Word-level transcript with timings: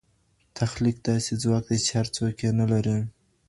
تخلیق 0.59 0.97
داسي 1.07 1.33
ځواک 1.43 1.63
دئ 1.69 1.77
چي 1.85 1.91
هر 1.99 2.07
څوک 2.15 2.35
یې 2.43 2.49
نه 2.59 2.65
لري. 2.71 2.97